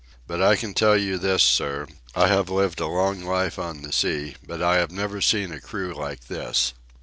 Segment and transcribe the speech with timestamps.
[0.25, 3.91] But I can tell you this, sir: I have lived a long life on the
[3.91, 6.73] sea, but I have never seen a crew like this.